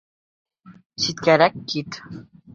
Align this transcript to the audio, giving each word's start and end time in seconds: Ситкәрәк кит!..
Ситкәрәк 1.03 1.61
кит!.. 1.69 2.03